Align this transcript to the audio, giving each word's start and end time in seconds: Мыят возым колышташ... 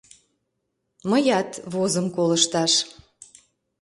Мыят 1.09 1.51
возым 1.73 2.07
колышташ... 2.15 2.73